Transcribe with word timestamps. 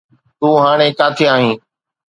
تون 0.39 0.53
هاڻي 0.63 0.87
ڪاٿي 0.99 1.25
آهين؟ 1.33 1.55